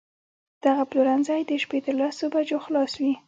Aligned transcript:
دغه 0.65 0.83
پلورنځی 0.89 1.41
د 1.45 1.51
شپې 1.63 1.79
تر 1.85 1.93
لسو 2.01 2.25
بجو 2.33 2.57
خلاص 2.65 2.91
وي 3.01 3.13